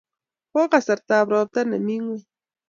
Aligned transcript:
Ko 0.51 0.59
kasartab 0.71 1.25
ropta 1.31 1.61
nemi 1.69 1.95
ngweny 2.03 2.21